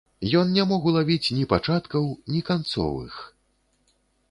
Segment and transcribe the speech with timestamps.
[0.39, 3.23] Ён не мог улавіць ні пачаткаў, ні канцоў іх.